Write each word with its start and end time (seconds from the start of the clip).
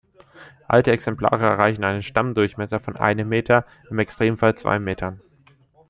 Alte 0.67 0.89
Exemplare 0.91 1.45
erreichen 1.45 1.83
einen 1.83 2.01
Stammdurchmesser 2.01 2.79
von 2.79 2.95
einem 2.97 3.29
Meter, 3.29 3.65
im 3.91 3.99
Extremfall 3.99 4.55
zwei 4.55 4.79
Metern. 4.79 5.21